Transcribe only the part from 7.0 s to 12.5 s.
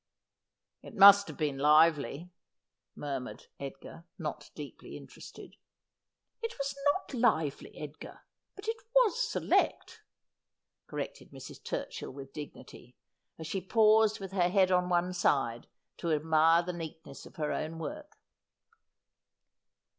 lively, Edgar, but it was select,' corrected Mrs. Turchill with